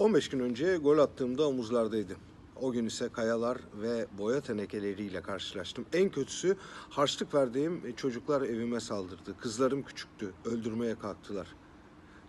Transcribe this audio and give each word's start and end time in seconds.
15 0.00 0.28
gün 0.28 0.40
önce 0.40 0.76
gol 0.76 0.98
attığımda 0.98 1.48
omuzlardaydı. 1.48 2.16
O 2.56 2.72
gün 2.72 2.86
ise 2.86 3.08
kayalar 3.08 3.58
ve 3.82 4.06
boya 4.18 4.40
tenekeleriyle 4.40 5.22
karşılaştım. 5.22 5.86
En 5.92 6.10
kötüsü 6.10 6.56
harçlık 6.90 7.34
verdiğim 7.34 7.94
çocuklar 7.96 8.42
evime 8.42 8.80
saldırdı. 8.80 9.36
Kızlarım 9.40 9.82
küçüktü. 9.82 10.32
Öldürmeye 10.44 10.94
kalktılar. 10.94 11.46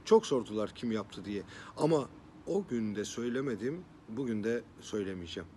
Çok 0.05 0.25
sordular 0.25 0.71
kim 0.75 0.91
yaptı 0.91 1.25
diye. 1.25 1.43
Ama 1.77 2.09
o 2.47 2.67
gün 2.67 2.95
de 2.95 3.05
söylemedim, 3.05 3.83
bugün 4.09 4.43
de 4.43 4.63
söylemeyeceğim. 4.81 5.49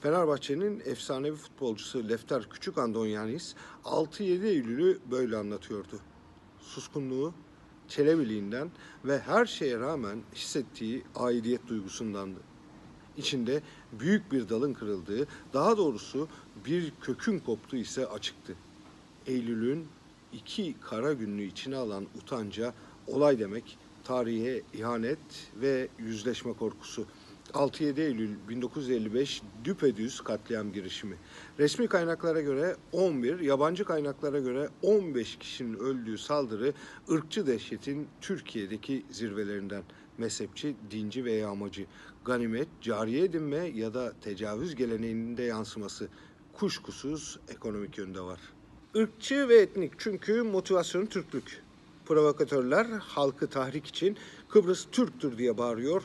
Fenerbahçe'nin 0.00 0.82
efsanevi 0.84 1.36
futbolcusu 1.36 2.08
Lefter 2.08 2.50
Küçük 2.50 2.78
Andonyanis 2.78 3.54
6-7 3.84 4.46
Eylül'ü 4.46 4.98
böyle 5.10 5.36
anlatıyordu. 5.36 6.00
Suskunluğu, 6.60 7.34
çelebiliğinden 7.92 8.70
ve 9.04 9.18
her 9.18 9.46
şeye 9.46 9.78
rağmen 9.78 10.18
hissettiği 10.34 11.02
aidiyet 11.16 11.68
duygusundandı. 11.68 12.40
İçinde 13.16 13.62
büyük 13.92 14.32
bir 14.32 14.48
dalın 14.48 14.74
kırıldığı, 14.74 15.26
daha 15.54 15.76
doğrusu 15.76 16.28
bir 16.66 16.92
kökün 17.00 17.38
koptuğu 17.38 17.76
ise 17.76 18.06
açıktı. 18.06 18.54
Eylül'ün 19.26 19.86
iki 20.32 20.74
kara 20.80 21.12
günlüğü 21.12 21.44
içine 21.44 21.76
alan 21.76 22.06
utanca 22.22 22.74
olay 23.06 23.38
demek, 23.38 23.78
tarihe 24.04 24.62
ihanet 24.74 25.50
ve 25.60 25.88
yüzleşme 25.98 26.52
korkusu. 26.52 27.06
6-7 27.54 28.00
Eylül 28.00 28.30
1955 28.48 29.42
düpedüz 29.64 30.20
katliam 30.20 30.72
girişimi. 30.72 31.16
Resmi 31.58 31.86
kaynaklara 31.86 32.40
göre 32.40 32.76
11, 32.92 33.40
yabancı 33.40 33.84
kaynaklara 33.84 34.38
göre 34.38 34.68
15 34.82 35.36
kişinin 35.36 35.78
öldüğü 35.78 36.18
saldırı 36.18 36.72
ırkçı 37.10 37.46
dehşetin 37.46 38.08
Türkiye'deki 38.20 39.04
zirvelerinden. 39.10 39.82
Mezhepçi, 40.18 40.76
dinci 40.90 41.24
ve 41.24 41.32
yağmacı, 41.32 41.86
ganimet, 42.24 42.68
cariye 42.80 43.24
edinme 43.24 43.56
ya 43.56 43.94
da 43.94 44.12
tecavüz 44.20 44.74
geleneğinin 44.74 45.36
de 45.36 45.42
yansıması 45.42 46.08
kuşkusuz 46.52 47.38
ekonomik 47.48 47.98
yönde 47.98 48.20
var. 48.20 48.40
Irkçı 48.94 49.48
ve 49.48 49.56
etnik 49.56 49.92
çünkü 49.98 50.42
motivasyonu 50.42 51.06
Türklük. 51.06 51.62
Provokatörler 52.06 52.86
halkı 52.86 53.46
tahrik 53.46 53.86
için 53.86 54.16
Kıbrıs 54.48 54.86
Türktür 54.92 55.38
diye 55.38 55.58
bağırıyor. 55.58 56.02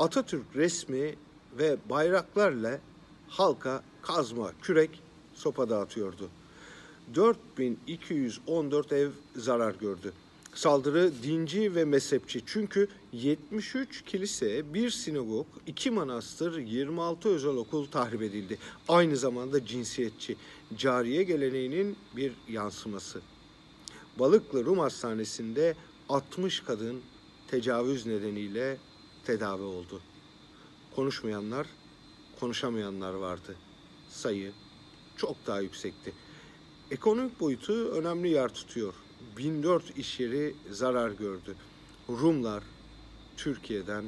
Atatürk 0.00 0.56
resmi 0.56 1.14
ve 1.58 1.76
bayraklarla 1.90 2.80
halka 3.28 3.82
kazma, 4.02 4.52
kürek, 4.62 5.02
sopa 5.34 5.70
dağıtıyordu. 5.70 6.28
4214 7.14 8.92
ev 8.92 9.10
zarar 9.36 9.74
gördü. 9.74 10.12
Saldırı 10.54 11.12
dinci 11.22 11.74
ve 11.74 11.84
mezhepçi 11.84 12.42
çünkü 12.46 12.88
73 13.12 14.04
kilise, 14.04 14.74
bir 14.74 14.90
sinagog, 14.90 15.46
iki 15.66 15.90
manastır, 15.90 16.58
26 16.58 17.28
özel 17.28 17.56
okul 17.56 17.86
tahrip 17.86 18.22
edildi. 18.22 18.58
Aynı 18.88 19.16
zamanda 19.16 19.66
cinsiyetçi, 19.66 20.36
cariye 20.76 21.22
geleneğinin 21.22 21.96
bir 22.16 22.32
yansıması. 22.48 23.20
Balıklı 24.18 24.64
Rum 24.64 24.78
Hastanesi'nde 24.78 25.74
60 26.08 26.60
kadın 26.60 27.00
tecavüz 27.48 28.06
nedeniyle 28.06 28.78
tedavi 29.24 29.62
oldu. 29.62 30.00
Konuşmayanlar, 30.96 31.66
konuşamayanlar 32.40 33.14
vardı. 33.14 33.56
Sayı 34.08 34.52
çok 35.16 35.46
daha 35.46 35.60
yüksekti. 35.60 36.12
Ekonomik 36.90 37.40
boyutu 37.40 37.72
önemli 37.72 38.28
yer 38.28 38.48
tutuyor. 38.54 38.94
1004 39.36 39.98
iş 39.98 40.20
yeri 40.20 40.54
zarar 40.70 41.10
gördü. 41.10 41.56
Rumlar 42.08 42.62
Türkiye'den 43.36 44.04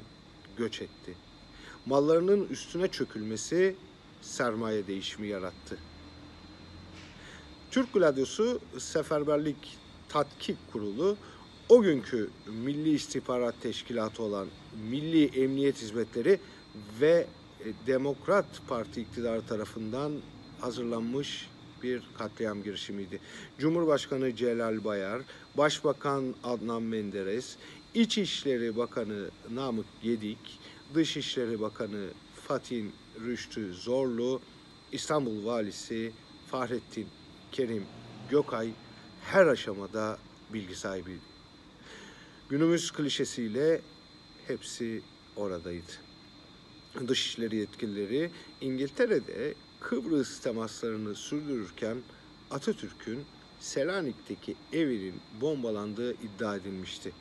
göç 0.56 0.82
etti. 0.82 1.16
Mallarının 1.86 2.48
üstüne 2.48 2.88
çökülmesi 2.88 3.76
sermaye 4.22 4.86
değişimi 4.86 5.28
yarattı. 5.28 5.78
Türk 7.70 7.92
Gladyosu 7.92 8.60
Seferberlik 8.78 9.78
Tatkik 10.08 10.56
Kurulu 10.72 11.16
o 11.68 11.82
günkü 11.82 12.30
Milli 12.46 12.90
İstihbarat 12.90 13.54
Teşkilatı 13.62 14.22
olan 14.22 14.48
Milli 14.90 15.24
Emniyet 15.42 15.82
Hizmetleri 15.82 16.40
ve 17.00 17.26
e, 17.60 17.86
Demokrat 17.86 18.46
Parti 18.68 19.00
iktidarı 19.00 19.46
tarafından 19.46 20.12
hazırlanmış 20.60 21.48
bir 21.82 22.02
katliam 22.18 22.62
girişimiydi. 22.62 23.20
Cumhurbaşkanı 23.58 24.36
Celal 24.36 24.84
Bayar, 24.84 25.22
Başbakan 25.54 26.34
Adnan 26.44 26.82
Menderes, 26.82 27.56
İçişleri 27.94 28.76
Bakanı 28.76 29.30
Namık 29.50 29.86
Gedik, 30.02 30.60
Dışişleri 30.94 31.60
Bakanı 31.60 32.08
Fatih 32.34 32.84
Rüştü 33.20 33.74
Zorlu, 33.74 34.40
İstanbul 34.92 35.44
Valisi 35.44 36.12
Fahrettin 36.50 37.06
Kerim 37.52 37.84
Gökay 38.30 38.70
her 39.24 39.46
aşamada 39.46 40.18
bilgi 40.52 40.74
sahibiydi. 40.74 41.31
Günümüz 42.52 42.90
klişesiyle 42.90 43.80
hepsi 44.46 45.02
oradaydı. 45.36 45.92
Dışişleri 47.08 47.56
yetkilileri 47.56 48.30
İngiltere'de 48.60 49.54
Kıbrıs 49.80 50.40
temaslarını 50.40 51.14
sürdürürken 51.14 51.96
Atatürk'ün 52.50 53.24
Selanik'teki 53.60 54.56
evinin 54.72 55.14
bombalandığı 55.40 56.12
iddia 56.12 56.56
edilmişti. 56.56 57.12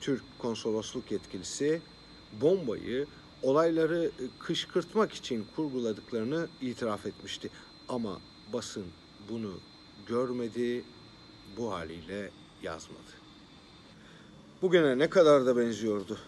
Türk 0.00 0.22
konsolosluk 0.38 1.12
yetkilisi 1.12 1.82
bombayı 2.40 3.06
olayları 3.42 4.10
kışkırtmak 4.38 5.12
için 5.12 5.46
kurguladıklarını 5.56 6.48
itiraf 6.60 7.06
etmişti. 7.06 7.50
Ama 7.88 8.20
basın 8.52 8.86
bunu 9.28 9.60
görmedi, 10.06 10.84
bu 11.56 11.72
haliyle 11.72 12.30
yazmadı. 12.62 13.21
Bugüne 14.62 14.98
ne 14.98 15.10
kadar 15.10 15.46
da 15.46 15.56
benziyordu. 15.56 16.18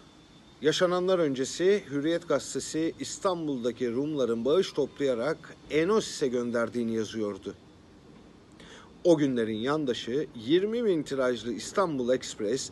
Yaşananlar 0.61 1.19
öncesi 1.19 1.83
Hürriyet 1.89 2.27
Gazetesi 2.27 2.93
İstanbul'daki 2.99 3.91
Rumların 3.91 4.45
bağış 4.45 4.71
toplayarak 4.71 5.55
Enosis'e 5.69 6.27
gönderdiğini 6.27 6.95
yazıyordu. 6.95 7.53
O 9.03 9.17
günlerin 9.17 9.57
yandaşı 9.57 10.27
20 10.35 10.85
bin 10.85 11.03
tirajlı 11.03 11.53
İstanbul 11.53 12.13
Express 12.13 12.71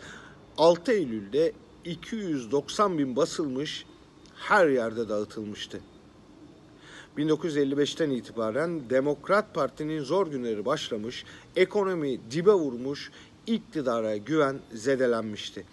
6 0.57 0.91
Eylül'de 0.91 1.53
290 1.85 2.97
bin 2.97 3.15
basılmış 3.15 3.85
her 4.35 4.67
yerde 4.67 5.09
dağıtılmıştı. 5.09 5.79
1955'ten 7.17 8.09
itibaren 8.09 8.89
Demokrat 8.89 9.53
Parti'nin 9.53 10.03
zor 10.03 10.27
günleri 10.27 10.65
başlamış, 10.65 11.25
ekonomi 11.55 12.31
dibe 12.31 12.53
vurmuş, 12.53 13.11
iktidara 13.47 14.17
güven 14.17 14.59
zedelenmişti. 14.73 15.65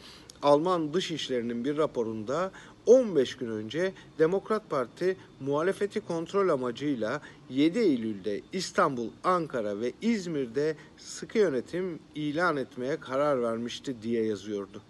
Alman 0.43 0.95
Dışişleri'nin 0.95 1.65
bir 1.65 1.77
raporunda 1.77 2.53
15 2.87 3.37
gün 3.37 3.51
önce 3.51 3.93
Demokrat 4.19 4.71
Parti 4.71 5.17
muhalefeti 5.41 6.01
kontrol 6.01 6.49
amacıyla 6.49 7.21
7 7.51 7.79
Eylül'de 7.79 8.41
İstanbul, 8.53 9.09
Ankara 9.25 9.81
ve 9.81 9.93
İzmir'de 10.03 10.77
sıkı 10.99 11.39
yönetim 11.39 11.99
ilan 12.15 12.57
etmeye 12.57 12.97
karar 12.97 13.43
vermişti 13.43 13.97
diye 14.03 14.25
yazıyordu. 14.25 14.83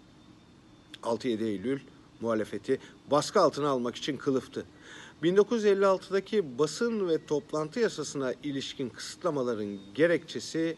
6-7 1.03 1.43
Eylül 1.43 1.79
muhalefeti 2.21 2.79
baskı 3.11 3.41
altına 3.41 3.69
almak 3.69 3.95
için 3.95 4.17
kılıftı. 4.17 4.65
1956'daki 5.23 6.59
basın 6.59 7.09
ve 7.09 7.25
toplantı 7.25 7.79
yasasına 7.79 8.33
ilişkin 8.43 8.89
kısıtlamaların 8.89 9.79
gerekçesi 9.95 10.77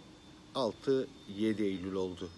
6-7 0.55 1.63
Eylül 1.63 1.93
oldu. 1.93 2.29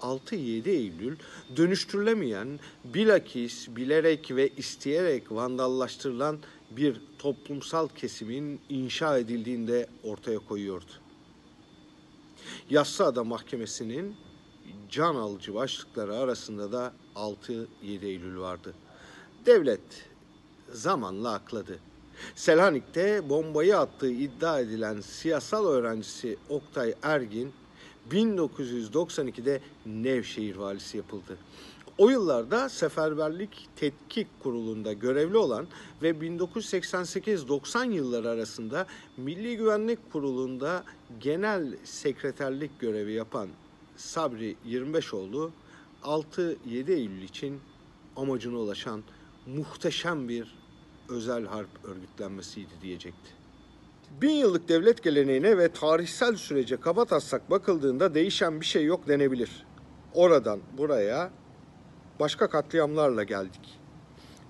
6-7 0.00 0.68
Eylül 0.68 1.16
dönüştürülemeyen, 1.56 2.60
bilakis 2.84 3.68
bilerek 3.76 4.30
ve 4.30 4.48
isteyerek 4.48 5.32
vandallaştırılan 5.32 6.38
bir 6.70 7.00
toplumsal 7.18 7.88
kesimin 7.88 8.60
inşa 8.68 9.18
edildiğinde 9.18 9.88
ortaya 10.02 10.38
koyuyordu. 10.38 10.92
Yassıada 12.70 13.24
Mahkemesi'nin 13.24 14.16
can 14.90 15.14
alıcı 15.14 15.54
başlıkları 15.54 16.16
arasında 16.16 16.72
da 16.72 16.92
6-7 17.14 17.64
Eylül 17.82 18.38
vardı. 18.38 18.74
Devlet 19.46 19.80
zamanla 20.72 21.32
akladı. 21.32 21.78
Selanik'te 22.34 23.28
bombayı 23.28 23.78
attığı 23.78 24.10
iddia 24.10 24.60
edilen 24.60 25.00
siyasal 25.00 25.66
öğrencisi 25.66 26.36
Oktay 26.48 26.94
Ergin 27.02 27.52
1992'de 28.10 29.60
Nevşehir 29.86 30.56
valisi 30.56 30.96
yapıldı. 30.96 31.38
O 31.98 32.10
yıllarda 32.10 32.68
Seferberlik 32.68 33.68
Tetkik 33.76 34.26
Kurulu'nda 34.42 34.92
görevli 34.92 35.36
olan 35.36 35.66
ve 36.02 36.10
1988-90 36.10 37.92
yılları 37.92 38.28
arasında 38.28 38.86
Milli 39.16 39.56
Güvenlik 39.56 40.12
Kurulu'nda 40.12 40.84
genel 41.20 41.76
sekreterlik 41.84 42.80
görevi 42.80 43.12
yapan 43.12 43.48
Sabri 43.96 44.56
25 44.64 45.14
oldu. 45.14 45.52
6-7 46.02 46.92
Eylül 46.92 47.22
için 47.22 47.60
amacına 48.16 48.56
ulaşan 48.56 49.02
muhteşem 49.46 50.28
bir 50.28 50.59
özel 51.10 51.46
harp 51.46 51.84
örgütlenmesiydi 51.84 52.72
diyecekti. 52.82 53.30
Bin 54.22 54.30
yıllık 54.30 54.68
devlet 54.68 55.02
geleneğine 55.02 55.58
ve 55.58 55.72
tarihsel 55.72 56.36
sürece 56.36 56.76
kabataslak 56.80 57.50
bakıldığında 57.50 58.14
değişen 58.14 58.60
bir 58.60 58.66
şey 58.66 58.84
yok 58.84 59.08
denebilir. 59.08 59.66
Oradan 60.14 60.60
buraya 60.78 61.30
başka 62.20 62.50
katliamlarla 62.50 63.24
geldik. 63.24 63.80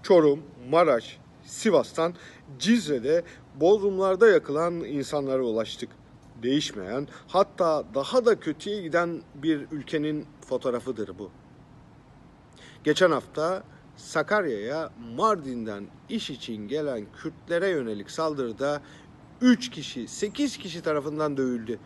Çorum, 0.02 0.42
Maraş, 0.70 1.18
Sivas'tan 1.44 2.14
Cizre'de 2.58 3.24
Bodrumlarda 3.54 4.28
yakılan 4.28 4.74
insanlara 4.74 5.42
ulaştık. 5.42 5.90
Değişmeyen, 6.42 7.08
hatta 7.28 7.84
daha 7.94 8.26
da 8.26 8.40
kötüye 8.40 8.82
giden 8.82 9.22
bir 9.34 9.66
ülkenin 9.72 10.26
fotoğrafıdır 10.40 11.18
bu. 11.18 11.30
Geçen 12.84 13.10
hafta 13.10 13.62
Sakarya'ya 14.00 14.90
Mardin'den 15.16 15.86
iş 16.08 16.30
için 16.30 16.68
gelen 16.68 17.06
Kürtlere 17.22 17.68
yönelik 17.68 18.10
saldırıda 18.10 18.82
3 19.40 19.70
kişi, 19.70 20.08
8 20.08 20.56
kişi 20.56 20.82
tarafından 20.82 21.36
dövüldü. 21.36 21.78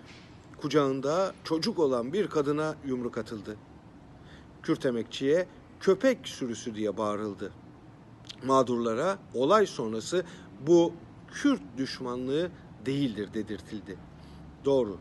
Kucağında 0.60 1.34
çocuk 1.44 1.78
olan 1.78 2.12
bir 2.12 2.26
kadına 2.26 2.74
yumruk 2.86 3.18
atıldı. 3.18 3.56
Kürt 4.62 4.86
emekçiye 4.86 5.46
köpek 5.80 6.28
sürüsü 6.28 6.74
diye 6.74 6.96
bağırıldı. 6.96 7.52
Mağdurlara 8.44 9.18
olay 9.34 9.66
sonrası 9.66 10.24
bu 10.66 10.92
Kürt 11.32 11.62
düşmanlığı 11.76 12.50
değildir 12.86 13.34
dedirtildi. 13.34 13.96
Doğru. 14.64 14.98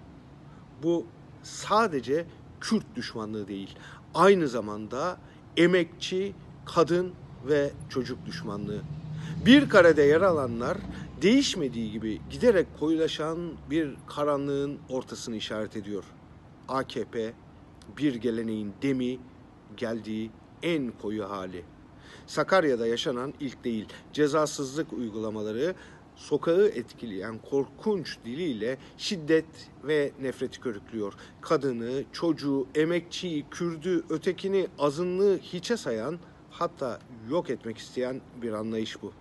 Bu 0.83 1.06
sadece 1.44 2.25
Kürt 2.62 2.95
düşmanlığı 2.95 3.48
değil. 3.48 3.75
Aynı 4.13 4.48
zamanda 4.48 5.18
emekçi, 5.57 6.33
kadın 6.65 7.13
ve 7.48 7.71
çocuk 7.89 8.25
düşmanlığı. 8.25 8.81
Bir 9.45 9.69
karede 9.69 10.01
yer 10.01 10.21
alanlar 10.21 10.77
değişmediği 11.21 11.92
gibi 11.92 12.21
giderek 12.30 12.68
koyulaşan 12.80 13.38
bir 13.69 13.95
karanlığın 14.07 14.80
ortasını 14.89 15.36
işaret 15.36 15.77
ediyor. 15.77 16.04
AKP 16.68 17.33
bir 17.98 18.15
geleneğin 18.15 18.74
demi 18.81 19.18
geldiği 19.77 20.31
en 20.63 20.92
koyu 21.01 21.30
hali. 21.30 21.63
Sakarya'da 22.27 22.88
yaşanan 22.88 23.33
ilk 23.39 23.63
değil. 23.63 23.86
Cezasızlık 24.13 24.94
uygulamaları 24.94 25.75
sokağı 26.16 26.68
etkileyen 26.68 27.38
korkunç 27.38 28.18
diliyle 28.25 28.77
şiddet 28.98 29.45
ve 29.83 30.12
nefreti 30.21 30.59
körüklüyor. 30.59 31.13
Kadını, 31.42 32.04
çocuğu, 32.12 32.68
emekçiyi, 32.75 33.45
Kürdü, 33.51 34.04
ötekini, 34.09 34.68
azınlığı 34.80 35.38
hiçe 35.38 35.77
sayan 35.77 36.19
hatta 36.54 37.00
yok 37.30 37.50
etmek 37.50 37.78
isteyen 37.78 38.22
bir 38.42 38.54
anlayış 38.54 39.02
bu. 39.02 39.14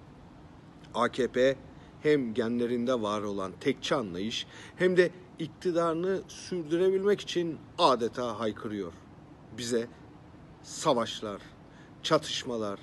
AKP 0.95 1.57
hem 2.03 2.35
genlerinde 2.35 3.03
var 3.03 3.23
olan 3.23 3.53
tekçi 3.61 3.95
anlayış 3.95 4.47
hem 4.77 4.97
de 4.97 5.11
iktidarını 5.39 6.23
sürdürebilmek 6.29 7.21
için 7.21 7.59
adeta 7.79 8.41
haykırıyor. 8.41 8.93
Bize 9.59 9.89
savaşlar, 10.63 11.43
çatışmalar, 12.03 12.81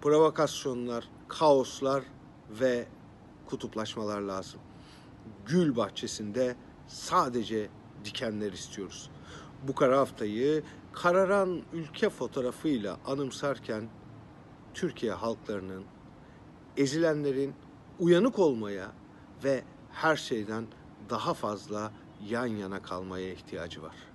provokasyonlar, 0.00 1.08
kaoslar 1.28 2.04
ve 2.50 2.86
kutuplaşmalar 3.46 4.20
lazım. 4.20 4.60
Gül 5.46 5.76
bahçesinde 5.76 6.56
sadece 6.86 7.68
dikenler 8.04 8.52
istiyoruz. 8.52 9.10
Bu 9.68 9.74
kara 9.74 9.98
haftayı 9.98 10.62
kararan 10.92 11.62
ülke 11.72 12.10
fotoğrafıyla 12.10 12.96
anımsarken 13.06 13.88
Türkiye 14.74 15.12
halklarının, 15.12 15.84
ezilenlerin 16.76 17.54
uyanık 17.98 18.38
olmaya 18.38 18.92
ve 19.44 19.64
her 19.92 20.16
şeyden 20.16 20.66
daha 21.10 21.34
fazla 21.34 21.92
yan 22.28 22.46
yana 22.46 22.82
kalmaya 22.82 23.32
ihtiyacı 23.32 23.82
var. 23.82 24.09